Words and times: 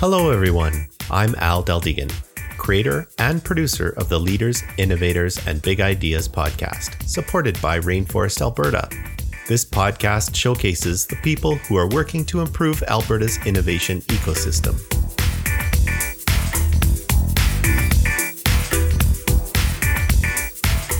Hello, 0.00 0.30
everyone. 0.30 0.86
I'm 1.10 1.34
Al 1.38 1.64
Deldegan, 1.64 2.12
creator 2.56 3.08
and 3.18 3.42
producer 3.42 3.94
of 3.96 4.08
the 4.08 4.20
Leaders, 4.20 4.62
Innovators, 4.76 5.44
and 5.44 5.60
Big 5.60 5.80
Ideas 5.80 6.28
podcast, 6.28 7.02
supported 7.02 7.60
by 7.60 7.80
Rainforest 7.80 8.40
Alberta. 8.40 8.88
This 9.48 9.64
podcast 9.64 10.36
showcases 10.36 11.04
the 11.04 11.16
people 11.16 11.56
who 11.56 11.76
are 11.76 11.88
working 11.88 12.24
to 12.26 12.42
improve 12.42 12.80
Alberta's 12.84 13.44
innovation 13.44 14.00
ecosystem. 14.02 14.78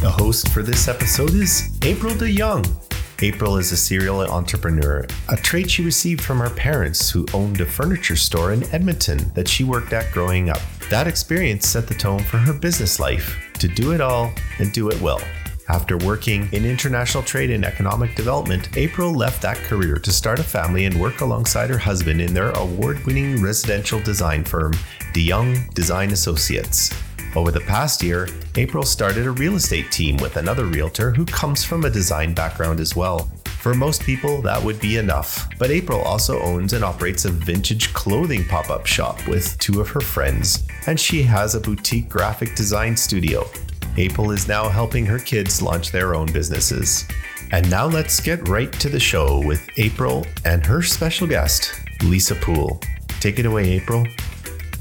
The 0.01 0.11
host 0.11 0.49
for 0.49 0.65
this 0.65 0.89
episode 0.89 1.35
is 1.35 1.71
April 1.85 2.15
DeYoung. 2.15 2.88
April 3.21 3.57
is 3.57 3.73
a 3.73 3.77
serial 3.77 4.21
entrepreneur, 4.21 5.05
a 5.29 5.37
trait 5.37 5.69
she 5.69 5.85
received 5.85 6.21
from 6.21 6.39
her 6.39 6.51
parents 6.51 7.11
who 7.11 7.27
owned 7.35 7.61
a 7.61 7.67
furniture 7.67 8.15
store 8.15 8.53
in 8.53 8.63
Edmonton 8.73 9.33
that 9.35 9.49
she 9.49 9.65
worked 9.65 9.93
at 9.93 10.13
growing 10.13 10.51
up. 10.51 10.61
That 10.89 11.09
experience 11.09 11.67
set 11.67 11.89
the 11.89 11.95
tone 11.95 12.21
for 12.21 12.39
her 12.39 12.53
business 12.53 13.01
life 13.01 13.37
to 13.59 13.67
do 13.67 13.93
it 13.93 14.01
all 14.01 14.33
and 14.61 14.73
do 14.73 14.89
it 14.89 15.01
well. 15.01 15.21
After 15.69 15.99
working 15.99 16.49
in 16.53 16.65
international 16.65 17.25
trade 17.25 17.51
and 17.51 17.65
economic 17.65 18.15
development, 18.15 18.77
April 18.77 19.13
left 19.13 19.43
that 19.43 19.57
career 19.57 19.97
to 19.97 20.13
start 20.13 20.39
a 20.39 20.45
family 20.45 20.85
and 20.85 20.99
work 20.99 21.21
alongside 21.21 21.71
her 21.71 21.79
husband 21.79 22.21
in 22.21 22.33
their 22.33 22.53
award 22.53 23.05
winning 23.05 23.43
residential 23.43 23.99
design 24.01 24.45
firm, 24.45 24.73
DeYoung 25.13 25.75
Design 25.75 26.13
Associates. 26.13 26.95
Over 27.39 27.53
the 27.53 27.61
past 27.61 28.03
year, 28.03 28.29
April 28.57 28.83
started 28.83 29.25
a 29.25 29.31
real 29.31 29.55
estate 29.55 29.93
team 29.93 30.17
with 30.17 30.39
another 30.39 30.65
realtor 30.65 31.13
who 31.13 31.25
comes 31.25 31.63
from 31.65 31.85
a 31.85 31.91
design 31.91 32.35
background 32.35 32.81
as 32.81 32.97
well. 32.97 33.31
For 33.61 33.75
most 33.75 34.03
people, 34.03 34.43
that 34.43 34.61
would 34.61 34.81
be 34.81 34.97
enough. 34.97 35.49
But 35.57 35.71
April 35.71 36.01
also 36.01 36.41
owns 36.41 36.73
and 36.73 36.83
operates 36.83 37.27
a 37.27 37.31
vintage 37.31 37.95
clothing 37.95 38.45
pop 38.45 38.71
up 38.71 38.87
shop 38.87 39.25
with 39.29 39.57
two 39.59 39.81
of 39.81 39.89
her 39.89 40.01
friends, 40.01 40.67
and 40.89 40.99
she 40.99 41.23
has 41.23 41.55
a 41.55 41.61
boutique 41.61 42.09
graphic 42.09 42.57
design 42.57 42.97
studio. 42.97 43.49
April 43.97 44.33
is 44.33 44.49
now 44.49 44.69
helping 44.69 45.07
her 45.07 45.21
kids 45.21 45.63
launch 45.63 45.93
their 45.93 46.17
own 46.17 46.27
businesses. 46.33 47.07
And 47.53 47.71
now 47.71 47.87
let's 47.87 48.19
get 48.19 48.49
right 48.49 48.73
to 48.81 48.89
the 48.89 48.99
show 48.99 49.41
with 49.47 49.65
April 49.77 50.27
and 50.45 50.67
her 50.67 50.83
special 50.83 51.29
guest, 51.29 51.73
Lisa 52.03 52.35
Poole. 52.35 52.81
Take 53.21 53.39
it 53.39 53.47
away, 53.47 53.71
April. 53.71 54.05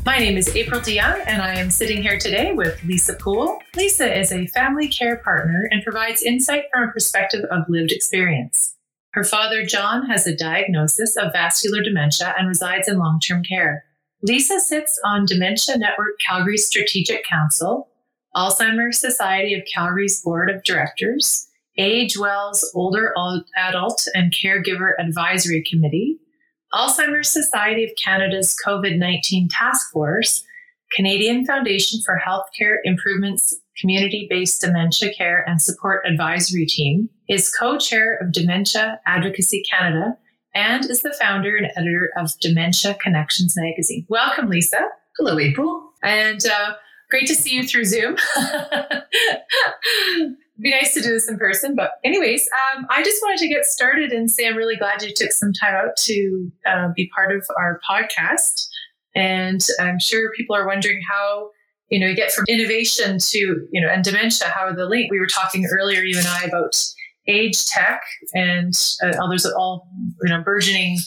My 0.08 0.20
name 0.20 0.38
is 0.38 0.56
April 0.56 0.80
DeYoung, 0.80 1.22
and 1.28 1.42
I 1.42 1.56
am 1.56 1.70
sitting 1.70 2.02
here 2.02 2.18
today 2.18 2.54
with 2.54 2.82
Lisa 2.86 3.14
Poole. 3.16 3.60
Lisa 3.76 4.18
is 4.18 4.32
a 4.32 4.48
family 4.48 4.88
care 4.88 5.18
partner 5.18 5.68
and 5.70 5.84
provides 5.84 6.24
insight 6.24 6.64
from 6.72 6.88
a 6.88 6.92
perspective 6.94 7.44
of 7.52 7.68
lived 7.68 7.92
experience. 7.92 8.74
Her 9.12 9.26
father, 9.26 9.66
John, 9.66 10.06
has 10.06 10.26
a 10.26 10.34
diagnosis 10.34 11.18
of 11.18 11.34
vascular 11.34 11.84
dementia 11.84 12.34
and 12.38 12.48
resides 12.48 12.88
in 12.88 12.98
long 12.98 13.20
term 13.20 13.44
care. 13.44 13.84
Lisa 14.22 14.62
sits 14.62 14.98
on 15.04 15.26
Dementia 15.26 15.78
Network 15.78 16.14
Calgary's 16.26 16.66
Strategic 16.66 17.26
Council, 17.26 17.90
Alzheimer's 18.34 19.02
Society 19.02 19.56
of 19.56 19.68
Calgary's 19.76 20.22
Board 20.22 20.50
of 20.50 20.64
Directors, 20.64 21.50
Age 21.78 22.18
Well's 22.18 22.66
Older 22.74 23.14
Adult 23.58 24.08
and 24.16 24.34
Caregiver 24.34 24.92
Advisory 25.00 25.66
Committee, 25.70 26.22
Alzheimer's 26.74 27.30
Society 27.30 27.86
of 27.86 27.92
Canada's 28.04 28.56
COVID 28.66 28.98
19 28.98 29.50
Task 29.50 29.92
Force, 29.92 30.44
Canadian 30.96 31.46
Foundation 31.46 32.00
for 32.06 32.22
Healthcare 32.26 32.78
Improvements 32.84 33.56
Community 33.80 34.28
Based 34.30 34.62
Dementia 34.62 35.14
Care 35.14 35.48
and 35.48 35.62
Support 35.62 36.06
Advisory 36.06 36.66
Team, 36.66 37.10
is 37.30 37.54
co 37.54 37.78
chair 37.78 38.16
of 38.16 38.32
Dementia 38.32 39.00
Advocacy 39.06 39.64
Canada, 39.70 40.18
and 40.54 40.86
is 40.86 41.04
the 41.04 41.16
founder 41.20 41.56
and 41.56 41.68
editor 41.76 42.12
of 42.18 42.32
Dementia 42.42 42.96
Connections 42.96 43.56
magazine. 43.56 44.06
Welcome, 44.10 44.50
Lisa. 44.50 44.82
Hello, 45.18 45.40
April. 45.40 45.92
And 46.04 46.46
uh, 46.46 46.74
great 47.10 47.28
to 47.28 47.36
see 47.36 47.56
you 47.56 47.66
through 47.66 47.86
Zoom. 47.86 48.18
be 50.60 50.72
nice 50.72 50.94
to 50.94 51.02
do 51.02 51.10
this 51.10 51.30
in 51.30 51.38
person. 51.38 51.76
But, 51.76 51.92
anyways, 52.04 52.48
um, 52.76 52.88
I 52.90 53.04
just 53.04 53.22
wanted 53.22 53.40
to 53.40 53.48
get 53.48 53.66
started 53.66 54.12
and 54.12 54.30
say 54.30 54.48
I'm 54.48 54.56
really 54.56 54.76
glad 54.76 55.02
you 55.02 55.14
took 55.16 55.32
some 55.32 55.54
time 55.54 55.76
out 55.76 55.96
to 55.98 56.52
uh, 56.66 56.88
be 56.96 57.10
part 57.16 57.36
of 57.36 57.46
our 57.58 57.80
podcast. 57.90 58.68
And 59.16 59.62
I'm 59.80 60.00
sure 60.00 60.32
people 60.36 60.56
are 60.56 60.68
wondering 60.68 61.02
how 61.08 61.52
you 61.90 62.00
know 62.00 62.08
you 62.08 62.16
get 62.16 62.32
from 62.32 62.46
innovation 62.48 63.18
to 63.18 63.38
you 63.72 63.82
know 63.82 63.88
and 63.88 64.04
dementia. 64.04 64.50
How 64.50 64.66
are 64.66 64.76
the 64.76 64.86
link? 64.86 65.10
We 65.12 65.20
were 65.20 65.28
talking 65.28 65.66
earlier, 65.66 66.02
you 66.02 66.18
and 66.18 66.28
I, 66.28 66.44
about 66.44 66.76
age 67.28 67.66
tech 67.66 68.02
and 68.34 68.74
uh, 69.04 69.14
others 69.22 69.46
all 69.46 69.88
you 70.22 70.30
know 70.30 70.42
burgeoning 70.42 70.98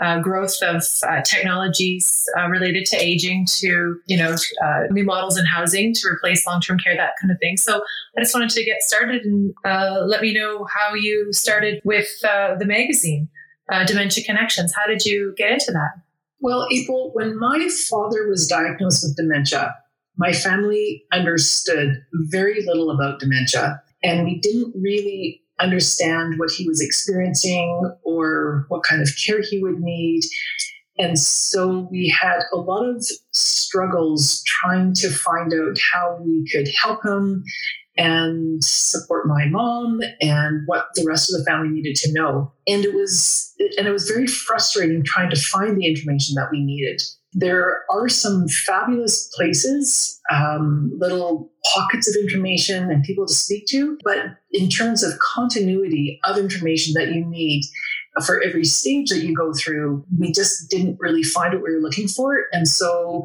uh, 0.00 0.20
growth 0.20 0.56
of 0.62 0.82
uh, 1.06 1.20
technologies 1.22 2.24
uh, 2.38 2.48
related 2.48 2.86
to 2.86 2.96
aging 2.96 3.46
to 3.46 4.00
you 4.06 4.16
know 4.16 4.34
uh, 4.64 4.80
new 4.90 5.04
models 5.04 5.38
in 5.38 5.44
housing 5.44 5.92
to 5.92 6.08
replace 6.08 6.46
long-term 6.46 6.78
care 6.78 6.96
that 6.96 7.12
kind 7.20 7.30
of 7.30 7.38
thing. 7.40 7.56
So 7.56 7.82
i 8.16 8.20
just 8.20 8.34
wanted 8.34 8.50
to 8.50 8.64
get 8.64 8.82
started 8.82 9.22
and 9.24 9.52
uh, 9.64 10.02
let 10.06 10.22
me 10.22 10.32
know 10.32 10.66
how 10.74 10.94
you 10.94 11.32
started 11.32 11.80
with 11.84 12.08
uh, 12.24 12.54
the 12.56 12.66
magazine 12.66 13.28
dementia 13.86 14.22
connections. 14.24 14.72
How 14.74 14.86
did 14.86 15.04
you 15.04 15.34
get 15.36 15.50
into 15.50 15.72
that? 15.72 15.92
Well 16.40 16.66
april 16.72 17.10
when 17.14 17.38
my 17.38 17.68
father 17.88 18.28
was 18.28 18.46
diagnosed 18.46 19.04
with 19.04 19.16
dementia 19.16 19.74
my 20.16 20.32
family 20.32 21.04
understood 21.12 22.02
very 22.12 22.64
little 22.66 22.90
about 22.90 23.18
dementia 23.18 23.82
and 24.02 24.24
we 24.24 24.38
didn't 24.40 24.74
really 24.80 25.42
understand 25.62 26.34
what 26.38 26.50
he 26.50 26.66
was 26.66 26.80
experiencing 26.80 27.92
or 28.04 28.66
what 28.68 28.82
kind 28.82 29.00
of 29.00 29.08
care 29.24 29.40
he 29.40 29.62
would 29.62 29.80
need. 29.80 30.22
And 30.98 31.18
so 31.18 31.88
we 31.90 32.14
had 32.20 32.40
a 32.52 32.56
lot 32.56 32.84
of 32.84 33.04
struggles 33.32 34.42
trying 34.46 34.92
to 34.94 35.10
find 35.10 35.52
out 35.54 35.78
how 35.92 36.18
we 36.22 36.46
could 36.52 36.68
help 36.80 37.04
him 37.04 37.42
and 37.96 38.62
support 38.64 39.26
my 39.26 39.46
mom 39.46 40.00
and 40.20 40.62
what 40.66 40.86
the 40.94 41.04
rest 41.06 41.32
of 41.32 41.38
the 41.38 41.44
family 41.44 41.68
needed 41.68 41.94
to 41.96 42.12
know. 42.12 42.52
And 42.66 42.84
it 42.84 42.94
was 42.94 43.52
and 43.78 43.86
it 43.86 43.92
was 43.92 44.08
very 44.08 44.26
frustrating 44.26 45.02
trying 45.04 45.30
to 45.30 45.40
find 45.40 45.76
the 45.76 45.86
information 45.86 46.34
that 46.36 46.48
we 46.50 46.64
needed. 46.64 47.00
There 47.34 47.84
are 47.90 48.08
some 48.08 48.46
fabulous 48.48 49.30
places, 49.34 50.20
um, 50.30 50.92
little 50.98 51.50
pockets 51.74 52.08
of 52.08 52.22
information 52.22 52.90
and 52.90 53.02
people 53.04 53.26
to 53.26 53.32
speak 53.32 53.66
to, 53.68 53.96
but 54.04 54.18
in 54.50 54.68
terms 54.68 55.02
of 55.02 55.18
continuity 55.34 56.20
of 56.24 56.36
information 56.36 56.92
that 56.94 57.12
you 57.12 57.24
need 57.24 57.62
for 58.26 58.42
every 58.42 58.64
stage 58.64 59.08
that 59.08 59.24
you 59.24 59.34
go 59.34 59.52
through, 59.54 60.04
we 60.18 60.32
just 60.32 60.68
didn't 60.70 60.98
really 61.00 61.22
find 61.22 61.54
what 61.54 61.62
we 61.62 61.74
were 61.74 61.80
looking 61.80 62.08
for. 62.08 62.36
And 62.52 62.68
so 62.68 63.22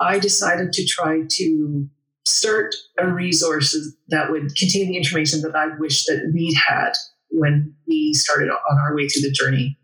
I 0.00 0.18
decided 0.18 0.72
to 0.72 0.86
try 0.86 1.20
to 1.28 1.88
start 2.26 2.74
a 2.98 3.06
resource 3.06 3.76
that 4.08 4.30
would 4.30 4.56
contain 4.56 4.88
the 4.88 4.96
information 4.96 5.42
that 5.42 5.54
I 5.54 5.68
wish 5.78 6.06
that 6.06 6.30
we'd 6.34 6.56
had 6.56 6.92
when 7.30 7.74
we 7.86 8.14
started 8.14 8.48
on 8.48 8.78
our 8.78 8.96
way 8.96 9.08
through 9.08 9.22
the 9.22 9.32
journey. 9.32 9.78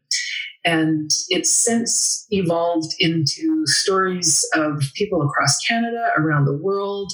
And 0.65 1.11
it's 1.29 1.53
since 1.53 2.27
evolved 2.31 2.95
into 2.99 3.63
stories 3.67 4.47
of 4.55 4.83
people 4.95 5.23
across 5.23 5.59
Canada, 5.67 6.11
around 6.19 6.45
the 6.45 6.57
world. 6.57 7.13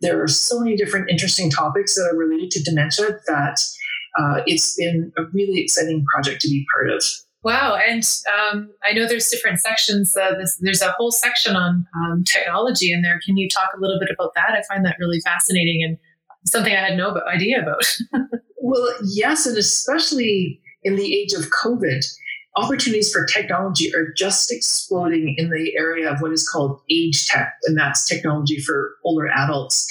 There 0.00 0.20
are 0.22 0.28
so 0.28 0.58
many 0.58 0.76
different 0.76 1.10
interesting 1.10 1.50
topics 1.50 1.94
that 1.94 2.10
are 2.12 2.16
related 2.16 2.50
to 2.52 2.62
dementia 2.62 3.20
that 3.28 3.60
uh, 4.18 4.42
it's 4.46 4.76
been 4.76 5.12
a 5.16 5.22
really 5.32 5.60
exciting 5.60 6.04
project 6.12 6.40
to 6.40 6.48
be 6.48 6.66
part 6.74 6.90
of. 6.90 7.04
Wow. 7.44 7.76
And 7.76 8.04
um, 8.38 8.70
I 8.84 8.92
know 8.92 9.06
there's 9.06 9.28
different 9.28 9.60
sections. 9.60 10.14
Uh, 10.16 10.34
this, 10.38 10.56
there's 10.60 10.82
a 10.82 10.92
whole 10.92 11.10
section 11.10 11.56
on 11.56 11.86
um, 11.96 12.24
technology 12.24 12.92
in 12.92 13.02
there. 13.02 13.20
Can 13.24 13.36
you 13.36 13.48
talk 13.48 13.70
a 13.76 13.80
little 13.80 13.98
bit 13.98 14.10
about 14.16 14.32
that? 14.34 14.50
I 14.52 14.62
find 14.72 14.84
that 14.86 14.96
really 15.00 15.20
fascinating 15.20 15.82
and 15.84 15.98
something 16.46 16.72
I 16.72 16.88
had 16.88 16.96
no 16.96 17.20
idea 17.32 17.60
about. 17.60 17.82
well, 18.60 18.94
yes, 19.04 19.46
and 19.46 19.56
especially 19.56 20.60
in 20.84 20.96
the 20.96 21.16
age 21.16 21.32
of 21.32 21.50
COVID 21.50 22.04
opportunities 22.56 23.12
for 23.12 23.24
technology 23.24 23.94
are 23.94 24.12
just 24.16 24.52
exploding 24.52 25.34
in 25.38 25.50
the 25.50 25.74
area 25.76 26.10
of 26.10 26.20
what 26.20 26.32
is 26.32 26.48
called 26.48 26.80
age 26.90 27.26
tech, 27.26 27.54
and 27.64 27.78
that's 27.78 28.06
technology 28.06 28.58
for 28.58 28.96
older 29.04 29.28
adults. 29.28 29.86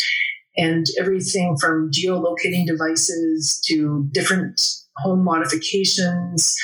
And 0.57 0.85
everything 0.99 1.55
from 1.59 1.91
geolocating 1.91 2.65
devices 2.65 3.61
to 3.67 4.07
different 4.11 4.61
home 4.97 5.23
modifications 5.23 6.55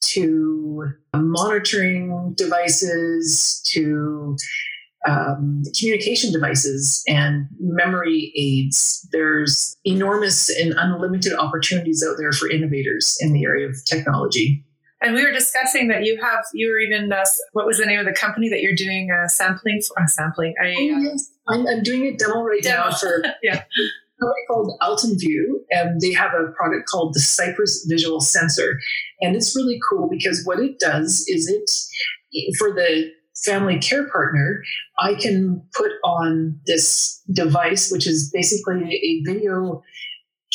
to 0.00 0.92
monitoring 1.14 2.34
devices 2.36 3.60
to 3.72 4.36
um, 5.06 5.62
communication 5.78 6.32
devices 6.32 7.02
and 7.08 7.46
memory 7.60 8.32
aids. 8.36 9.06
There's 9.12 9.76
enormous 9.84 10.48
and 10.48 10.74
unlimited 10.76 11.34
opportunities 11.34 12.04
out 12.08 12.16
there 12.18 12.32
for 12.32 12.48
innovators 12.48 13.16
in 13.20 13.32
the 13.32 13.44
area 13.44 13.68
of 13.68 13.76
technology. 13.84 14.64
And 15.00 15.14
we 15.14 15.24
were 15.24 15.32
discussing 15.32 15.88
that 15.88 16.04
you 16.04 16.20
have, 16.20 16.44
you 16.52 16.70
were 16.70 16.78
even, 16.78 17.12
uh, 17.12 17.24
what 17.52 17.66
was 17.66 17.78
the 17.78 17.86
name 17.86 18.00
of 18.00 18.06
the 18.06 18.12
company 18.12 18.48
that 18.48 18.62
you're 18.62 18.74
doing 18.74 19.10
uh, 19.10 19.28
sampling 19.28 19.80
for? 19.86 20.02
Uh, 20.02 20.06
sampling. 20.06 20.54
I, 20.60 20.74
oh, 20.76 20.96
uh, 20.96 21.00
yes. 21.00 21.30
I'm, 21.48 21.66
I'm, 21.68 21.82
doing 21.82 22.06
a 22.06 22.16
demo 22.16 22.42
right 22.42 22.62
demo. 22.62 22.88
now 22.88 22.96
for 22.96 23.22
yeah. 23.42 23.54
a 23.54 24.20
company 24.20 24.44
called 24.48 24.72
AltumView. 24.82 25.60
And 25.70 26.00
they 26.00 26.12
have 26.12 26.32
a 26.34 26.50
product 26.52 26.88
called 26.88 27.14
the 27.14 27.20
Cypress 27.20 27.86
Visual 27.88 28.20
Sensor. 28.20 28.80
And 29.20 29.36
it's 29.36 29.54
really 29.54 29.78
cool 29.88 30.08
because 30.10 30.44
what 30.44 30.58
it 30.58 30.80
does 30.80 31.24
is 31.28 31.48
it, 31.48 32.56
for 32.58 32.72
the 32.72 33.12
family 33.44 33.78
care 33.78 34.08
partner, 34.10 34.64
I 34.98 35.14
can 35.14 35.62
put 35.76 35.92
on 36.04 36.58
this 36.66 37.22
device, 37.32 37.92
which 37.92 38.06
is 38.06 38.30
basically 38.34 38.94
a 38.94 39.22
video 39.24 39.82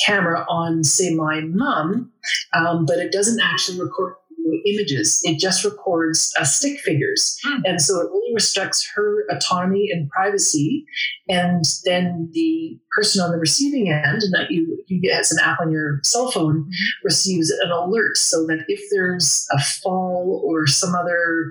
camera 0.06 0.46
on, 0.50 0.84
say, 0.84 1.13
my 1.13 1.42
mom, 1.42 2.12
um, 2.54 2.86
but 2.86 2.98
it 2.98 3.12
doesn't 3.12 3.39
actually 3.39 3.80
record 3.80 4.16
images. 4.66 5.19
It 5.24 5.40
just 5.40 5.63
records 5.63 6.34
uh, 6.40 6.44
stick 6.44 6.80
figures. 6.80 7.38
Mm. 7.45 7.62
And 7.66 7.81
so 7.81 8.00
it 8.00 8.10
really 8.10 8.34
restricts 8.34 8.88
her 8.95 9.25
autonomy 9.30 9.90
and 9.92 10.10
privacy. 10.10 10.86
And 11.30 11.63
then 11.86 12.30
the 12.34 12.80
person 12.95 13.22
on 13.22 13.31
the 13.31 13.38
receiving 13.38 13.90
end, 13.90 14.24
and 14.24 14.34
that 14.34 14.51
you, 14.51 14.84
you 14.88 15.01
get 15.01 15.19
as 15.19 15.31
an 15.31 15.40
app 15.44 15.60
on 15.62 15.72
your 15.72 16.00
cell 16.04 16.31
phone, 16.31 16.62
mm-hmm. 16.62 17.06
receives 17.06 17.50
an 17.50 17.72
alert 17.72 18.18
so 18.18 18.45
that 18.48 18.66
if 18.68 18.81
there's 18.92 19.45
a 19.51 19.62
fall 19.62 20.42
or 20.46 20.68
some 20.68 20.96
other, 20.96 21.50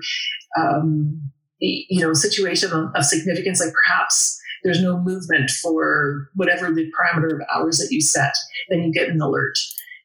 um, 0.57 1.21
you 1.59 2.01
know, 2.01 2.13
situation 2.13 2.71
of 2.73 3.05
significance, 3.05 3.59
like 3.59 3.73
perhaps 3.73 4.39
there's 4.63 4.81
no 4.81 4.97
movement 4.97 5.49
for 5.49 6.29
whatever 6.35 6.71
the 6.71 6.91
parameter 6.91 7.33
of 7.33 7.41
hours 7.53 7.77
that 7.77 7.89
you 7.91 8.01
set, 8.01 8.33
then 8.69 8.81
you 8.81 8.91
get 8.91 9.09
an 9.09 9.21
alert. 9.21 9.57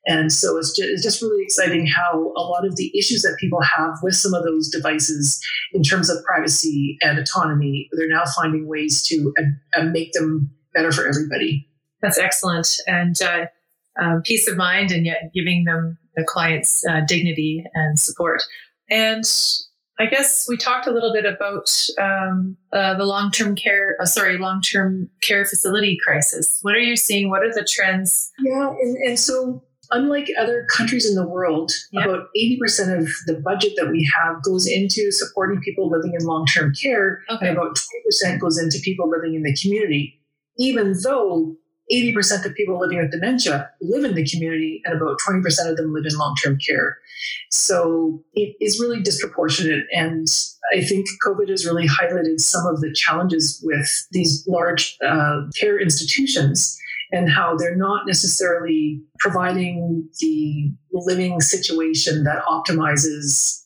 And 0.07 0.33
so 0.33 0.57
it's 0.57 0.75
just, 0.77 0.89
it's 0.89 1.03
just, 1.03 1.21
really 1.21 1.43
exciting 1.43 1.87
how 1.87 2.33
a 2.37 2.41
lot 2.41 2.65
of 2.65 2.77
the 2.77 2.91
issues 2.97 3.23
that 3.23 3.37
people 3.39 3.61
have 3.61 3.95
with 4.03 4.15
some 4.15 4.33
of 4.33 4.45
those 4.45 4.69
devices 4.69 5.45
in 5.73 5.83
terms 5.83 6.09
of 6.09 6.23
privacy 6.25 6.97
and 7.03 7.19
autonomy, 7.19 7.89
they're 7.93 8.09
now 8.09 8.25
finding 8.37 8.67
ways 8.67 9.03
to 9.09 9.35
uh, 9.77 9.83
make 9.85 10.13
them 10.13 10.51
better 10.73 10.93
for 10.93 11.07
everybody. 11.07 11.69
That's 12.01 12.19
excellent. 12.19 12.69
And 12.87 13.21
uh, 13.21 13.47
um, 14.01 14.23
peace 14.23 14.49
of 14.49 14.57
mind, 14.57 14.93
and 14.93 15.05
yet 15.05 15.31
giving 15.35 15.65
them 15.65 15.99
the 16.15 16.25
clients 16.25 16.87
uh, 16.87 17.01
dignity 17.07 17.65
and 17.75 17.99
support. 17.99 18.43
And 18.89 19.25
I 20.01 20.07
guess 20.07 20.47
we 20.49 20.57
talked 20.57 20.87
a 20.87 20.93
little 20.93 21.13
bit 21.13 21.27
about 21.27 21.69
um, 22.01 22.57
uh, 22.73 22.95
the 22.95 23.05
long-term 23.05 23.57
care, 23.57 23.97
uh, 24.01 24.07
sorry, 24.07 24.39
long-term 24.39 25.11
care 25.23 25.45
facility 25.45 25.99
crisis. 26.05 26.61
What 26.63 26.75
are 26.75 26.81
you 26.81 26.97
seeing? 26.97 27.31
What 27.31 27.43
are 27.43 27.53
the 27.53 27.67
trends? 27.69 28.31
Yeah, 28.39 28.69
and, 28.69 28.97
and 28.97 29.19
so 29.19 29.65
unlike 29.91 30.29
other 30.39 30.67
countries 30.75 31.09
in 31.09 31.15
the 31.15 31.27
world, 31.27 31.73
about 31.97 32.29
80% 32.37 32.99
of 32.99 33.09
the 33.27 33.41
budget 33.43 33.73
that 33.77 33.91
we 33.91 34.09
have 34.19 34.43
goes 34.43 34.67
into 34.67 35.11
supporting 35.11 35.61
people 35.61 35.91
living 35.91 36.15
in 36.19 36.27
long 36.27 36.47
term 36.47 36.73
care, 36.75 37.23
okay. 37.31 37.49
and 37.49 37.57
about 37.57 37.79
20% 38.25 38.41
goes 38.41 38.59
into 38.59 38.79
people 38.83 39.09
living 39.09 39.35
in 39.35 39.43
the 39.43 39.57
community, 39.61 40.21
even 40.59 40.95
though 41.03 41.57
80% 41.93 42.45
of 42.45 42.55
people 42.55 42.79
living 42.79 42.99
with 42.99 43.11
dementia 43.11 43.71
live 43.81 44.05
in 44.05 44.15
the 44.15 44.27
community 44.29 44.83
and 44.85 45.01
about 45.01 45.17
20% 45.27 45.43
of 45.71 45.77
them 45.77 45.93
live 45.93 46.05
in 46.07 46.19
long 46.19 46.35
term 46.43 46.59
care. 46.59 46.99
So 47.51 48.23
it 48.35 48.55
is 48.61 48.79
really 48.79 49.01
disproportionate. 49.01 49.85
And 49.93 50.27
I 50.75 50.83
think 50.83 51.07
COVID 51.27 51.49
has 51.49 51.65
really 51.65 51.89
highlighted 51.89 52.41
some 52.41 52.67
of 52.67 52.81
the 52.81 52.93
challenges 52.93 53.61
with 53.65 53.89
these 54.13 54.45
large 54.47 54.97
uh, 55.05 55.43
care 55.59 55.81
institutions 55.81 56.79
and 57.13 57.31
how 57.31 57.57
they're 57.57 57.77
not 57.77 58.07
necessarily 58.07 59.01
providing 59.19 60.09
the 60.21 60.73
living 60.93 61.41
situation 61.41 62.25
that 62.25 62.43
optimizes 62.45 63.65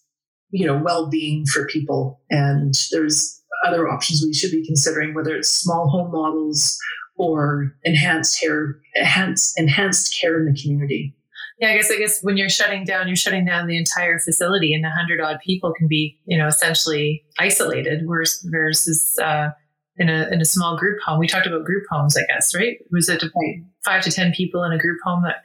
you 0.51 0.67
know 0.67 0.77
well-being 0.77 1.45
for 1.47 1.67
people 1.67 2.21
and 2.31 2.75
there's 2.91 3.41
other 3.67 3.89
options 3.89 4.23
we 4.23 4.35
should 4.35 4.51
be 4.51 4.65
considering 4.67 5.15
whether 5.15 5.35
it's 5.35 5.49
small 5.49 5.89
home 5.89 6.11
models 6.11 6.79
or 7.17 7.75
enhanced 7.85 8.41
care 8.41 8.79
enhanced 8.97 9.59
enhanced 9.59 10.19
care 10.21 10.39
in 10.39 10.53
the 10.53 10.61
community 10.61 11.15
yeah, 11.63 11.69
I 11.69 11.77
guess 11.77 11.93
I 11.93 11.97
guess 11.97 12.19
when 12.23 12.37
you're 12.37 12.49
shutting 12.49 12.85
down, 12.85 13.07
you're 13.07 13.15
shutting 13.15 13.45
down 13.45 13.69
the 13.69 13.77
entire 13.77 14.19
facility, 14.19 14.75
and 14.75 14.85
a 14.85 14.91
hundred 14.91 15.21
odd 15.21 15.39
people 15.47 15.73
can 15.79 15.87
be, 15.87 16.19
you 16.27 16.37
know, 16.37 16.49
essentially 16.49 17.23
isolated. 17.39 18.03
Versus, 18.05 18.49
versus 18.51 19.17
uh, 19.23 19.51
in 19.97 20.09
a 20.09 20.29
in 20.31 20.41
a 20.41 20.45
small 20.45 20.77
group 20.77 20.99
home. 21.05 21.19
We 21.19 21.27
talked 21.27 21.47
about 21.47 21.65
group 21.65 21.85
homes, 21.91 22.17
I 22.17 22.25
guess, 22.27 22.55
right? 22.55 22.79
Was 22.91 23.09
it 23.09 23.23
five 23.85 24.03
to 24.05 24.11
ten 24.11 24.33
people 24.33 24.65
in 24.65 24.73
a 24.73 24.79
group 24.79 24.99
home 25.05 25.23
that 25.25 25.43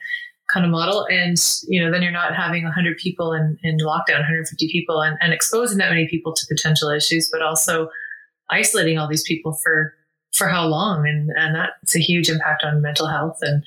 kind 0.52 0.64
of 0.64 0.72
model? 0.72 1.06
And 1.10 1.36
you 1.68 1.82
know, 1.82 1.90
then 1.90 2.02
you're 2.02 2.12
not 2.12 2.34
having 2.34 2.64
100 2.64 2.96
people 2.96 3.32
in, 3.32 3.58
in 3.62 3.76
lockdown, 3.78 4.20
150 4.20 4.68
people, 4.70 5.02
and, 5.02 5.16
and 5.20 5.32
exposing 5.32 5.78
that 5.78 5.90
many 5.90 6.08
people 6.08 6.32
to 6.32 6.46
potential 6.48 6.88
issues, 6.88 7.28
but 7.30 7.42
also 7.42 7.88
isolating 8.50 8.98
all 8.98 9.08
these 9.08 9.24
people 9.24 9.52
for 9.62 9.94
for 10.32 10.48
how 10.48 10.66
long? 10.66 11.06
And 11.06 11.30
and 11.36 11.54
that's 11.54 11.96
a 11.96 12.00
huge 12.00 12.28
impact 12.28 12.64
on 12.64 12.82
mental 12.82 13.06
health 13.06 13.38
and 13.42 13.62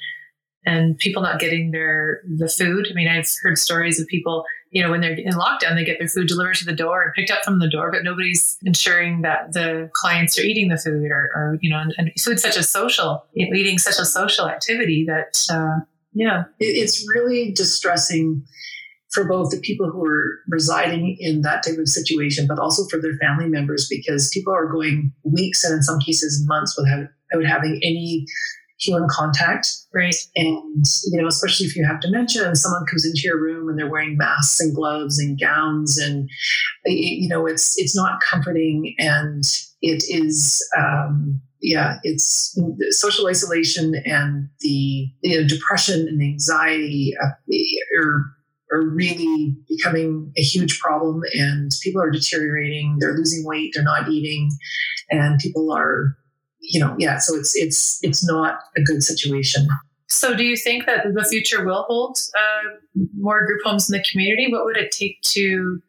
and 0.65 0.97
people 0.97 1.21
not 1.21 1.39
getting 1.39 1.71
their 1.71 2.21
the 2.37 2.47
food. 2.47 2.87
I 2.89 2.93
mean, 2.93 3.07
I've 3.07 3.29
heard 3.41 3.57
stories 3.57 3.99
of 3.99 4.07
people, 4.07 4.45
you 4.71 4.81
know, 4.81 4.89
when 4.89 5.01
they're 5.01 5.13
in 5.13 5.33
lockdown, 5.33 5.75
they 5.75 5.83
get 5.83 5.99
their 5.99 6.07
food 6.07 6.27
delivered 6.27 6.55
to 6.55 6.65
the 6.65 6.73
door 6.73 7.03
and 7.03 7.13
picked 7.13 7.29
up 7.29 7.43
from 7.43 7.59
the 7.59 7.69
door, 7.69 7.91
but 7.91 8.03
nobody's 8.03 8.57
ensuring 8.63 9.21
that 9.21 9.51
the 9.51 9.89
clients 9.93 10.39
are 10.39 10.43
eating 10.43 10.69
the 10.69 10.77
food 10.77 11.11
or, 11.11 11.29
or 11.35 11.57
you 11.61 11.69
know, 11.69 11.77
and, 11.77 11.93
and 11.97 12.11
food's 12.19 12.41
such 12.41 12.55
a 12.55 12.63
social, 12.63 13.25
eating 13.35 13.77
such 13.77 13.99
a 13.99 14.05
social 14.05 14.47
activity 14.47 15.05
that, 15.05 15.45
uh, 15.51 15.83
yeah, 16.13 16.45
it's 16.59 17.05
really 17.13 17.51
distressing 17.51 18.45
for 19.11 19.27
both 19.27 19.51
the 19.51 19.59
people 19.59 19.89
who 19.91 20.05
are 20.05 20.39
residing 20.47 21.17
in 21.19 21.41
that 21.41 21.63
type 21.63 21.77
of 21.77 21.89
situation, 21.89 22.47
but 22.47 22.57
also 22.57 22.87
for 22.89 23.01
their 23.01 23.15
family 23.17 23.47
members 23.47 23.87
because 23.89 24.29
people 24.33 24.53
are 24.53 24.67
going 24.67 25.11
weeks 25.23 25.65
and 25.65 25.73
in 25.73 25.83
some 25.83 25.99
cases 25.99 26.45
months 26.47 26.77
without, 26.77 27.09
without 27.33 27.49
having 27.49 27.77
any 27.83 28.25
human 28.81 29.07
contact. 29.09 29.67
Right. 29.93 30.15
And, 30.35 30.83
you 31.11 31.21
know, 31.21 31.27
especially 31.27 31.67
if 31.67 31.75
you 31.75 31.85
have 31.85 32.01
dementia 32.01 32.47
and 32.47 32.57
someone 32.57 32.85
comes 32.85 33.05
into 33.05 33.21
your 33.23 33.39
room 33.39 33.69
and 33.69 33.77
they're 33.77 33.89
wearing 33.89 34.17
masks 34.17 34.59
and 34.59 34.75
gloves 34.75 35.19
and 35.19 35.39
gowns 35.39 35.97
and, 35.97 36.29
you 36.85 37.29
know, 37.29 37.45
it's, 37.45 37.77
it's 37.77 37.95
not 37.95 38.21
comforting 38.21 38.95
and 38.97 39.43
it 39.81 40.03
is, 40.09 40.67
um, 40.77 41.41
yeah, 41.61 41.97
it's 42.03 42.57
social 42.89 43.27
isolation 43.27 43.93
and 44.05 44.49
the 44.61 45.11
you 45.21 45.39
know, 45.39 45.47
depression 45.47 46.07
and 46.07 46.21
anxiety 46.21 47.13
uh, 47.23 47.27
are, 47.99 48.25
are 48.73 48.89
really 48.89 49.55
becoming 49.67 50.31
a 50.37 50.41
huge 50.41 50.79
problem 50.79 51.21
and 51.33 51.71
people 51.83 52.01
are 52.01 52.09
deteriorating. 52.09 52.97
They're 52.99 53.13
losing 53.13 53.45
weight. 53.45 53.73
They're 53.75 53.83
not 53.83 54.09
eating 54.09 54.49
and 55.11 55.39
people 55.39 55.71
are 55.71 56.15
you 56.61 56.79
know, 56.79 56.95
yeah, 56.97 57.17
so 57.17 57.35
it's 57.35 57.55
it's 57.55 57.99
it's 58.03 58.25
not 58.25 58.59
a 58.77 58.81
good 58.81 59.03
situation. 59.03 59.67
So, 60.07 60.35
do 60.35 60.43
you 60.43 60.57
think 60.57 60.85
that 60.85 61.05
the 61.13 61.23
future 61.23 61.65
will 61.65 61.83
hold 61.87 62.17
uh, 62.37 63.05
more 63.17 63.45
group 63.45 63.61
homes 63.63 63.89
in 63.89 63.97
the 63.97 64.03
community? 64.03 64.51
What 64.51 64.65
would 64.65 64.75
it 64.75 64.91
take 64.91 65.21
to, 65.21 65.81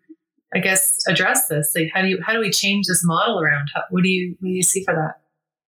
I 0.55 0.61
guess, 0.61 0.97
address 1.09 1.49
this? 1.49 1.73
Like, 1.75 1.91
how 1.93 2.03
do 2.03 2.09
you 2.09 2.21
how 2.25 2.33
do 2.33 2.39
we 2.39 2.51
change 2.51 2.87
this 2.87 3.03
model 3.05 3.41
around? 3.41 3.69
How, 3.75 3.83
what 3.91 4.03
do 4.03 4.09
you 4.09 4.37
what 4.41 4.49
do 4.49 4.55
you 4.55 4.63
see 4.63 4.85
for 4.85 4.95
that? 4.95 5.15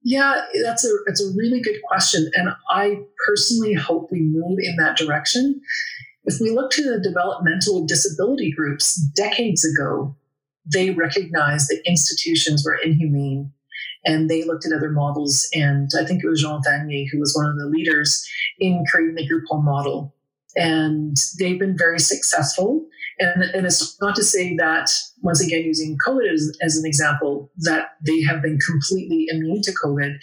Yeah, 0.03 0.43
that's 0.63 0.85
a 0.85 0.91
that's 1.07 1.23
a 1.23 1.33
really 1.37 1.61
good 1.61 1.81
question, 1.83 2.31
and 2.35 2.51
I 2.71 3.01
personally 3.27 3.75
hope 3.75 4.13
we 4.13 4.21
move 4.21 4.59
in 4.61 4.77
that 4.77 4.97
direction. 4.97 5.61
If 6.25 6.41
we 6.41 6.51
look 6.51 6.71
to 6.73 6.83
the 6.83 7.01
developmental 7.01 7.85
disability 7.85 8.53
groups 8.53 8.95
decades 9.17 9.65
ago, 9.65 10.17
they 10.73 10.91
recognized 10.91 11.69
that 11.69 11.83
institutions 11.87 12.65
were 12.65 12.77
inhumane 12.77 13.53
and 14.05 14.29
they 14.29 14.45
looked 14.45 14.67
at 14.67 14.73
other 14.73 14.91
models. 14.91 15.47
And 15.55 15.91
I 15.99 16.05
think 16.05 16.23
it 16.23 16.29
was 16.29 16.43
Jean 16.43 16.61
Vanier 16.67 17.07
who 17.11 17.19
was 17.19 17.35
one 17.35 17.47
of 17.47 17.57
the 17.57 17.67
leaders 17.67 18.27
in 18.59 18.85
creating 18.91 19.17
the 19.17 19.27
group 19.27 19.45
home 19.49 19.65
model. 19.65 20.15
And 20.57 21.17
they've 21.39 21.59
been 21.59 21.77
very 21.77 21.99
successful. 21.99 22.87
And, 23.19 23.43
and 23.43 23.67
it's 23.67 23.97
not 24.01 24.17
to 24.17 24.25
say 24.25 24.57
that, 24.57 24.91
once 25.23 25.41
again, 25.41 25.63
using 25.63 25.97
COVID 26.05 26.33
as, 26.33 26.57
as 26.63 26.77
an 26.77 26.85
example, 26.85 27.51
that 27.59 27.91
they 28.05 28.23
have 28.23 28.43
been 28.43 28.59
completely 28.59 29.27
immune 29.31 29.63
to 29.63 29.73
COVID, 29.85 30.15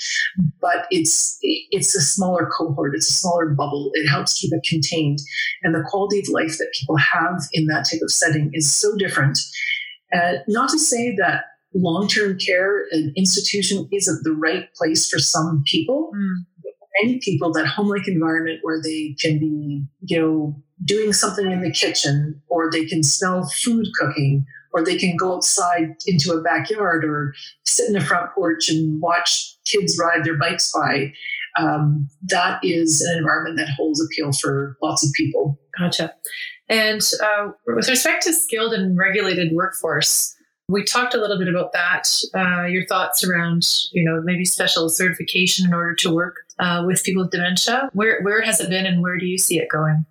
but 0.60 0.88
it's 0.90 1.38
it's 1.42 1.96
a 1.96 2.02
smaller 2.02 2.50
cohort, 2.58 2.94
it's 2.96 3.10
a 3.10 3.14
smaller 3.14 3.50
bubble. 3.50 3.92
It 3.94 4.10
helps 4.10 4.40
keep 4.40 4.52
it 4.54 4.66
contained, 4.70 5.20
and 5.64 5.74
the 5.74 5.86
quality 5.90 6.20
of 6.20 6.28
life 6.30 6.58
that 6.58 6.74
people 6.78 6.98
have 6.98 7.42
in 7.54 7.68
that 7.68 7.88
type 7.90 8.02
of 8.02 8.12
setting 8.12 8.52
is 8.54 8.74
so 8.74 8.96
different. 8.98 9.40
Uh, 10.14 10.40
not 10.50 10.70
to 10.70 10.80
say 10.80 11.16
that 11.16 11.46
long 11.74 12.08
term 12.08 12.38
care, 12.38 12.86
an 12.92 13.14
institution 13.16 13.88
isn't 13.92 14.24
the 14.24 14.34
right 14.34 14.74
place 14.76 15.10
for 15.10 15.20
some 15.20 15.64
people. 15.66 16.12
Mm. 16.16 16.46
Many 17.02 17.20
people, 17.20 17.54
that 17.54 17.68
home 17.68 17.88
like 17.88 18.08
environment 18.08 18.60
where 18.64 18.82
they 18.82 19.16
can 19.20 19.40
be, 19.40 19.86
you 20.02 20.20
know, 20.20 20.62
doing 20.84 21.14
something 21.14 21.50
in 21.50 21.62
the 21.62 21.72
kitchen, 21.72 22.42
or 22.50 22.70
they 22.70 22.86
can 22.86 23.02
smell 23.02 23.50
food 23.64 23.88
cooking, 23.98 24.46
or 24.74 24.84
they 24.84 24.98
can 24.98 25.16
go 25.16 25.36
outside 25.36 25.96
into 26.06 26.34
a 26.34 26.42
backyard 26.42 27.06
or 27.06 27.34
sit 27.64 27.88
in 27.88 27.94
the 27.94 28.02
front 28.02 28.32
porch 28.34 28.70
and 28.70 29.02
watch 29.02 29.56
kids 29.66 29.98
ride 30.00 30.26
their 30.26 30.38
bikes 30.38 30.72
by. 30.74 31.14
Um, 31.58 32.10
that 32.28 32.64
is 32.64 33.02
an 33.02 33.20
environment 33.20 33.58
that 33.58 33.70
holds 33.78 34.02
appeal 34.02 34.32
for 34.34 34.78
lots 34.82 35.06
of 35.06 35.12
people. 35.14 35.60
Gotcha. 35.78 36.14
And 36.70 37.02
uh, 37.22 37.52
with 37.68 37.90
respect 37.90 38.24
to 38.24 38.34
skilled 38.34 38.74
and 38.74 38.98
regulated 38.98 39.52
workforce, 39.54 40.34
we 40.72 40.84
talked 40.84 41.14
a 41.14 41.20
little 41.20 41.38
bit 41.38 41.50
about 41.50 41.74
that. 41.74 42.08
Uh, 42.34 42.66
your 42.66 42.86
thoughts 42.86 43.24
around, 43.24 43.64
you 43.92 44.04
know, 44.04 44.22
maybe 44.24 44.46
special 44.46 44.88
certification 44.90 45.66
in 45.66 45.74
order 45.74 45.94
to 45.96 46.14
work 46.14 46.36
uh, 46.60 46.84
with 46.86 47.04
people 47.04 47.24
with 47.24 47.32
dementia. 47.32 47.90
Where 47.94 48.22
where 48.22 48.42
has 48.42 48.60
it 48.60 48.70
been, 48.70 48.86
and 48.86 49.02
where 49.02 49.18
do 49.18 49.26
you 49.26 49.38
see 49.38 49.58
it 49.58 49.68
going? 49.70 50.06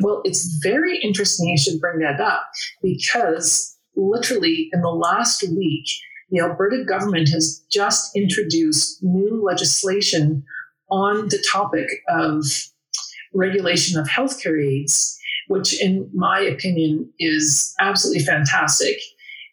Well, 0.00 0.22
it's 0.24 0.60
very 0.62 0.98
interesting 1.00 1.48
you 1.48 1.58
should 1.58 1.80
bring 1.80 1.98
that 1.98 2.20
up 2.20 2.48
because 2.82 3.76
literally 3.96 4.68
in 4.72 4.80
the 4.80 4.90
last 4.90 5.42
week, 5.42 5.86
the 6.30 6.40
Alberta 6.40 6.84
government 6.84 7.28
has 7.30 7.64
just 7.70 8.16
introduced 8.16 9.02
new 9.02 9.42
legislation 9.44 10.44
on 10.90 11.28
the 11.28 11.44
topic 11.50 11.88
of 12.08 12.44
regulation 13.34 13.98
of 13.98 14.06
healthcare 14.08 14.64
aides, 14.64 15.18
which, 15.48 15.82
in 15.82 16.08
my 16.14 16.38
opinion, 16.38 17.12
is 17.18 17.74
absolutely 17.80 18.22
fantastic 18.22 18.98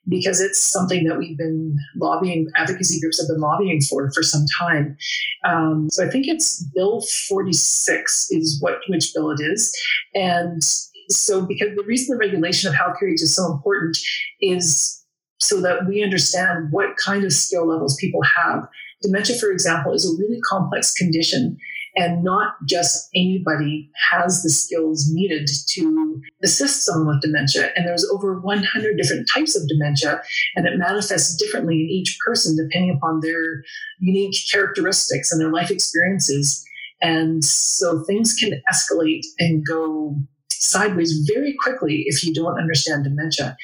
because 0.07 0.39
it's 0.39 0.61
something 0.61 1.03
that 1.05 1.17
we've 1.17 1.37
been 1.37 1.77
lobbying, 1.95 2.47
advocacy 2.55 2.99
groups 2.99 3.19
have 3.19 3.27
been 3.27 3.41
lobbying 3.41 3.81
for 3.81 4.11
for 4.13 4.23
some 4.23 4.45
time. 4.59 4.97
Um, 5.43 5.87
so 5.89 6.05
I 6.05 6.09
think 6.09 6.27
it's 6.27 6.63
Bill 6.75 7.01
46 7.27 8.27
is 8.31 8.57
what 8.61 8.79
which 8.89 9.11
bill 9.13 9.31
it 9.31 9.41
is, 9.41 9.75
and 10.13 10.61
so 11.09 11.45
because 11.45 11.69
the 11.75 11.83
reason 11.83 12.17
the 12.17 12.25
regulation 12.25 12.69
of 12.69 12.75
healthcare 12.75 13.11
aides 13.11 13.21
is 13.21 13.35
so 13.35 13.51
important 13.51 13.97
is 14.41 15.03
so 15.39 15.61
that 15.61 15.87
we 15.87 16.03
understand 16.03 16.67
what 16.71 16.97
kind 16.97 17.23
of 17.23 17.33
skill 17.33 17.67
levels 17.67 17.95
people 17.99 18.21
have. 18.23 18.67
Dementia, 19.01 19.37
for 19.37 19.51
example, 19.51 19.93
is 19.93 20.05
a 20.05 20.17
really 20.17 20.39
complex 20.49 20.93
condition 20.93 21.57
and 21.95 22.23
not 22.23 22.55
just 22.67 23.07
anybody 23.15 23.89
has 24.11 24.43
the 24.43 24.49
skills 24.49 25.09
needed 25.11 25.47
to 25.69 26.21
assist 26.43 26.83
someone 26.83 27.15
with 27.15 27.21
dementia. 27.21 27.71
And 27.75 27.87
there's 27.87 28.07
over 28.13 28.39
100 28.39 28.97
different 28.97 29.29
types 29.33 29.55
of 29.55 29.67
dementia, 29.67 30.21
and 30.55 30.67
it 30.67 30.77
manifests 30.77 31.35
differently 31.37 31.75
in 31.75 31.89
each 31.89 32.17
person 32.25 32.57
depending 32.57 32.95
upon 32.95 33.21
their 33.21 33.63
unique 33.99 34.35
characteristics 34.51 35.31
and 35.31 35.39
their 35.39 35.51
life 35.51 35.71
experiences. 35.71 36.65
And 37.01 37.43
so 37.43 38.03
things 38.03 38.33
can 38.33 38.61
escalate 38.71 39.23
and 39.39 39.65
go 39.65 40.15
sideways 40.49 41.29
very 41.31 41.55
quickly 41.59 42.03
if 42.07 42.23
you 42.23 42.33
don't 42.33 42.59
understand 42.59 43.03
dementia. 43.03 43.55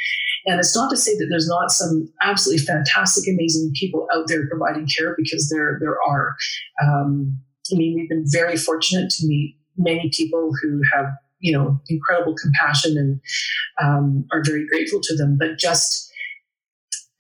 And 0.46 0.60
it's 0.60 0.76
not 0.76 0.90
to 0.90 0.98
say 0.98 1.16
that 1.18 1.28
there's 1.30 1.48
not 1.48 1.72
some 1.72 2.12
absolutely 2.22 2.66
fantastic, 2.66 3.32
amazing 3.32 3.74
people 3.76 4.08
out 4.14 4.28
there 4.28 4.48
providing 4.48 4.88
care 4.88 5.16
because 5.18 5.50
there 5.50 5.78
there 5.80 5.98
are. 6.08 6.36
Um, 6.84 7.40
I 7.74 7.76
mean, 7.78 7.96
we've 7.96 8.10
been 8.10 8.26
very 8.28 8.58
fortunate 8.58 9.10
to 9.12 9.28
meet 9.28 9.58
many 9.78 10.12
people 10.16 10.52
who 10.62 10.82
have, 10.94 11.06
you 11.40 11.52
know, 11.52 11.80
incredible 11.90 12.36
compassion 12.36 12.98
and 12.98 13.22
um, 13.82 14.26
are 14.32 14.44
very 14.44 14.68
grateful 14.68 15.00
to 15.04 15.16
them. 15.16 15.38
But 15.40 15.58
just 15.58 16.12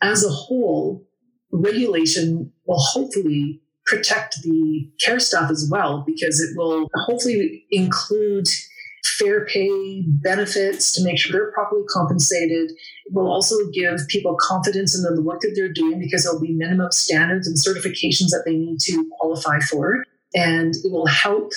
as 0.01 0.25
a 0.25 0.29
whole, 0.29 1.05
regulation 1.51 2.51
will 2.65 2.79
hopefully 2.79 3.61
protect 3.85 4.41
the 4.43 4.89
care 5.03 5.19
staff 5.19 5.49
as 5.51 5.67
well 5.69 6.03
because 6.05 6.39
it 6.39 6.57
will 6.57 6.87
hopefully 6.93 7.65
include 7.71 8.47
fair 9.03 9.45
pay 9.45 10.03
benefits 10.07 10.91
to 10.93 11.03
make 11.03 11.17
sure 11.17 11.31
they're 11.31 11.51
properly 11.51 11.83
compensated. 11.89 12.71
It 12.71 13.13
will 13.13 13.31
also 13.31 13.55
give 13.73 14.07
people 14.07 14.37
confidence 14.39 14.95
in 14.95 15.03
the 15.03 15.21
work 15.21 15.41
that 15.41 15.53
they're 15.55 15.73
doing 15.73 15.99
because 15.99 16.23
there'll 16.23 16.39
be 16.39 16.53
minimum 16.53 16.91
standards 16.91 17.47
and 17.47 17.57
certifications 17.57 18.29
that 18.29 18.43
they 18.45 18.55
need 18.55 18.79
to 18.81 19.09
qualify 19.19 19.59
for 19.59 19.95
and 20.33 20.75
it 20.75 20.91
will 20.91 21.07
help 21.07 21.51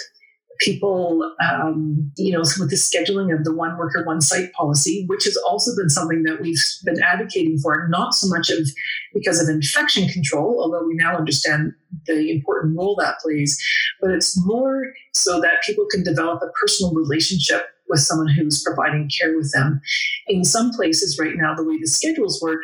people, 0.60 1.34
um, 1.42 2.12
you 2.16 2.32
know, 2.32 2.40
with 2.40 2.70
the 2.70 2.76
scheduling 2.76 3.36
of 3.36 3.44
the 3.44 3.54
one 3.54 3.76
worker, 3.76 4.04
one 4.04 4.20
site 4.20 4.52
policy, 4.52 5.04
which 5.08 5.24
has 5.24 5.36
also 5.48 5.74
been 5.76 5.88
something 5.88 6.22
that 6.22 6.40
we've 6.40 6.62
been 6.84 7.02
advocating 7.02 7.58
for, 7.58 7.88
not 7.88 8.14
so 8.14 8.28
much 8.28 8.50
of 8.50 8.66
because 9.12 9.42
of 9.42 9.48
infection 9.48 10.08
control, 10.08 10.60
although 10.62 10.86
we 10.86 10.94
now 10.94 11.16
understand 11.16 11.72
the 12.06 12.30
important 12.30 12.76
role 12.76 12.96
that 13.00 13.18
plays, 13.20 13.60
but 14.00 14.10
it's 14.10 14.40
more 14.46 14.92
so 15.12 15.40
that 15.40 15.62
people 15.64 15.86
can 15.90 16.02
develop 16.02 16.42
a 16.42 16.52
personal 16.60 16.92
relationship 16.94 17.66
with 17.88 18.00
someone 18.00 18.28
who's 18.28 18.62
providing 18.62 19.10
care 19.20 19.36
with 19.36 19.52
them. 19.52 19.80
In 20.26 20.44
some 20.44 20.70
places 20.70 21.18
right 21.20 21.34
now, 21.36 21.54
the 21.54 21.64
way 21.64 21.78
the 21.78 21.86
schedules 21.86 22.40
work, 22.42 22.62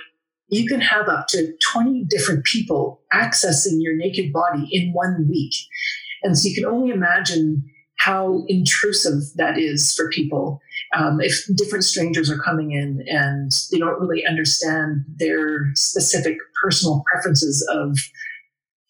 you 0.49 0.67
can 0.67 0.81
have 0.81 1.09
up 1.09 1.29
to 1.29 1.53
20 1.73 2.07
different 2.09 2.45
people 2.45 3.03
accessing 3.15 3.77
your 3.79 3.95
naked 3.97 4.33
body 4.33 4.69
in 4.73 4.93
one 4.93 5.29
week. 5.29 5.55
And 6.23 6.37
so 6.37 6.49
you 6.49 6.55
can 6.55 6.67
only 6.67 6.91
imagine 6.93 7.65
how 7.99 8.45
intrusive 8.49 9.23
that 9.37 9.59
is 9.59 9.95
for 9.95 10.09
people 10.09 10.61
um, 10.97 11.21
if 11.21 11.45
different 11.55 11.85
strangers 11.85 12.31
are 12.31 12.39
coming 12.39 12.73
in 12.73 13.05
and 13.07 13.53
they 13.71 13.79
don't 13.79 14.01
really 14.01 14.25
understand 14.27 15.05
their 15.17 15.71
specific 15.75 16.39
personal 16.63 17.05
preferences 17.13 17.67
of 17.71 17.97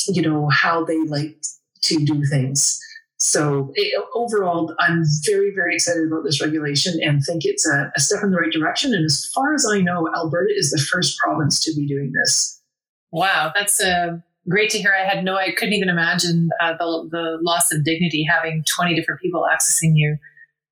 you 0.06 0.22
know 0.22 0.49
how 0.49 0.84
they 0.84 0.99
like 1.04 1.37
to 1.82 2.04
do 2.04 2.25
things. 2.25 2.80
So 3.18 3.70
it, 3.75 4.02
overall 4.14 4.75
i'm 4.78 5.02
very 5.26 5.52
very 5.54 5.75
excited 5.75 6.06
about 6.06 6.25
this 6.25 6.40
regulation 6.40 6.99
and 7.02 7.22
think 7.22 7.42
it's 7.44 7.66
a, 7.68 7.92
a 7.94 8.00
step 8.00 8.22
in 8.22 8.30
the 8.30 8.38
right 8.38 8.52
direction. 8.52 8.94
And 8.94 9.04
as 9.04 9.30
far 9.34 9.54
as 9.54 9.66
i 9.70 9.80
know 9.80 10.08
alberta 10.14 10.54
is 10.56 10.70
the 10.70 10.80
first 10.80 11.18
province 11.18 11.62
to 11.64 11.75
be 11.76 11.87
doing 11.87 12.12
this. 12.12 12.62
Wow 13.10 13.52
that's 13.54 13.80
a 13.80 14.22
great 14.50 14.71
to 14.71 14.78
hear. 14.78 14.92
I 14.92 15.04
had 15.04 15.25
no, 15.25 15.37
I 15.37 15.52
couldn't 15.52 15.75
even 15.75 15.88
imagine 15.88 16.50
uh, 16.61 16.75
the 16.78 17.09
the 17.11 17.38
loss 17.42 17.73
of 17.73 17.85
dignity 17.85 18.26
having 18.28 18.64
twenty 18.64 18.95
different 18.95 19.21
people 19.21 19.47
accessing 19.50 19.92
you, 19.95 20.16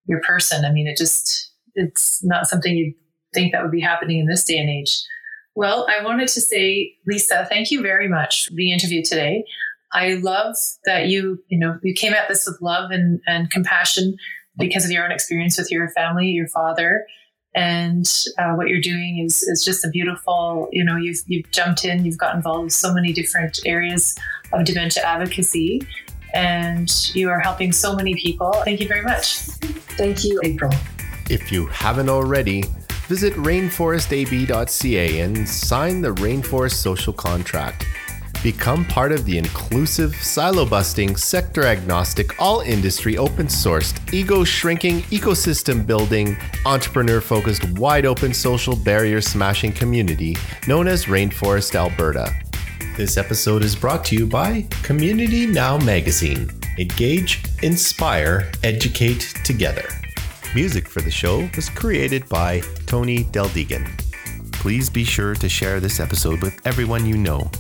your 0.06 0.20
person. 0.23 0.64
I 0.64 0.73
mean, 0.73 0.87
it 0.87 0.99
just 0.99 1.52
it's 1.75 2.23
not 2.25 2.47
something 2.47 2.76
you'd 2.76 2.94
think 3.32 3.52
that 3.52 3.62
would 3.62 3.70
be 3.70 3.80
happening 3.80 4.18
in 4.18 4.26
this 4.26 4.44
day 4.44 4.58
and 4.58 4.68
age. 4.68 5.00
Well, 5.54 5.87
I 5.88 6.04
wanted 6.04 6.28
to 6.28 6.40
say, 6.40 6.94
Lisa, 7.06 7.47
thank 7.49 7.70
you 7.70 7.82
very 7.82 8.08
much 8.08 8.47
for 8.47 8.54
the 8.54 8.73
interview 8.73 9.02
today. 9.02 9.44
I 9.92 10.14
love 10.14 10.56
that 10.85 11.08
you, 11.08 11.42
you 11.49 11.58
know, 11.58 11.78
you 11.82 11.94
came 11.94 12.12
at 12.12 12.28
this 12.28 12.47
with 12.47 12.61
love 12.61 12.90
and, 12.90 13.20
and 13.26 13.50
compassion 13.50 14.16
because 14.56 14.85
of 14.85 14.90
your 14.90 15.04
own 15.04 15.12
experience 15.12 15.58
with 15.58 15.70
your 15.70 15.88
family, 15.90 16.26
your 16.28 16.49
father, 16.49 17.06
and 17.54 18.26
uh, 18.38 18.52
what 18.52 18.68
you're 18.68 18.80
doing 18.80 19.18
is 19.24 19.42
is 19.42 19.64
just 19.64 19.84
a 19.84 19.88
beautiful 19.88 20.68
you 20.70 20.84
know 20.84 20.96
you've 20.96 21.18
you've 21.26 21.50
jumped 21.50 21.84
in 21.84 22.04
you've 22.04 22.18
got 22.18 22.34
involved 22.34 22.64
with 22.64 22.72
so 22.72 22.92
many 22.92 23.12
different 23.12 23.58
areas 23.64 24.16
of 24.52 24.64
dementia 24.64 25.02
advocacy 25.02 25.80
and 26.34 27.14
you 27.14 27.30
are 27.30 27.40
helping 27.40 27.72
so 27.72 27.94
many 27.94 28.14
people. 28.14 28.52
Thank 28.64 28.80
you 28.80 28.88
very 28.88 29.02
much. 29.02 29.38
Thank 29.96 30.24
you. 30.24 30.40
April. 30.44 30.72
If 31.30 31.52
you 31.52 31.66
haven't 31.66 32.08
already 32.08 32.64
visit 33.06 33.32
rainforestab.ca 33.34 35.20
and 35.20 35.48
sign 35.48 36.02
the 36.02 36.14
rainforest 36.14 36.74
social 36.74 37.12
contract 37.12 37.86
Become 38.42 38.85
part 38.85 39.11
of 39.11 39.25
the 39.25 39.37
inclusive, 39.37 40.14
silo 40.14 40.64
busting, 40.64 41.16
sector 41.16 41.64
agnostic, 41.64 42.40
all 42.40 42.61
industry 42.61 43.18
open 43.18 43.49
sourced, 43.49 43.99
ego 44.14 44.45
shrinking, 44.45 45.00
ecosystem 45.11 45.85
building, 45.85 46.37
entrepreneur 46.64 47.21
focused, 47.21 47.68
wide 47.78 48.07
open 48.07 48.33
social 48.33 48.76
barrier 48.76 49.21
smashing 49.21 49.73
community 49.73 50.37
known 50.68 50.87
as 50.87 51.07
Rainforest 51.07 51.75
Alberta. 51.75 52.33
This 52.97 53.16
episode 53.16 53.64
is 53.64 53.75
brought 53.75 54.04
to 54.07 54.14
you 54.14 54.25
by 54.25 54.64
Community 54.85 55.45
Now 55.45 55.76
Magazine. 55.76 56.49
Engage, 56.78 57.42
inspire, 57.64 58.52
educate 58.62 59.35
together. 59.45 59.88
Music 60.54 60.88
for 60.88 61.00
the 61.00 61.11
show 61.11 61.50
was 61.57 61.68
created 61.68 62.28
by 62.28 62.61
Tony 62.87 63.25
Deldegan. 63.25 63.85
Please 64.52 64.88
be 64.88 65.02
sure 65.02 65.35
to 65.35 65.49
share 65.49 65.80
this 65.80 65.99
episode 65.99 66.40
with 66.40 66.64
everyone 66.64 67.04
you 67.04 67.16
know 67.16 67.50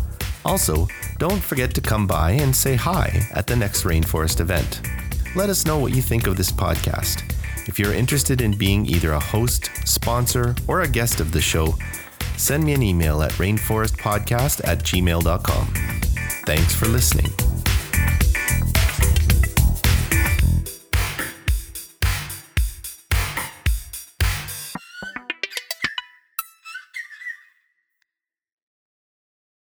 also, 0.44 0.86
don't 1.18 1.42
forget 1.42 1.74
to 1.74 1.80
come 1.80 2.06
by 2.06 2.32
and 2.32 2.54
say 2.54 2.74
hi 2.74 3.26
at 3.32 3.46
the 3.46 3.56
next 3.56 3.84
Rainforest 3.84 4.40
event. 4.40 4.80
Let 5.36 5.50
us 5.50 5.66
know 5.66 5.78
what 5.78 5.94
you 5.94 6.02
think 6.02 6.26
of 6.26 6.36
this 6.36 6.52
podcast. 6.52 7.34
If 7.68 7.78
you're 7.78 7.92
interested 7.92 8.40
in 8.40 8.56
being 8.56 8.86
either 8.86 9.12
a 9.12 9.20
host, 9.20 9.70
sponsor, 9.86 10.56
or 10.66 10.82
a 10.82 10.88
guest 10.88 11.20
of 11.20 11.32
the 11.32 11.40
show, 11.40 11.74
send 12.36 12.64
me 12.64 12.72
an 12.72 12.82
email 12.82 13.22
at 13.22 13.32
rainforestpodcast 13.32 14.66
at 14.66 14.78
gmail.com. 14.78 15.66
Thanks 16.46 16.74
for 16.74 16.86
listening. 16.86 17.47